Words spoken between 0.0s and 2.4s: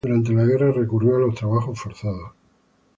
Durante la guerra recurrió a los trabajos forzados.